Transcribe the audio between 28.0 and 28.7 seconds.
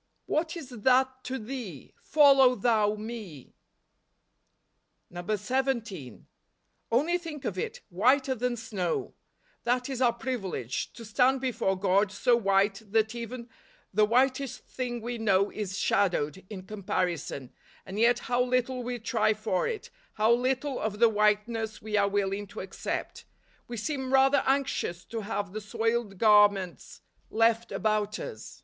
us.